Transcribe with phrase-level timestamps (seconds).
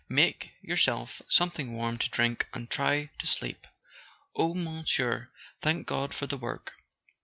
[0.09, 3.67] Make yourself something warm to drink, and try to sleep"
[4.35, 5.29] "Oh, Monsieur,
[5.61, 6.73] thank God for the work!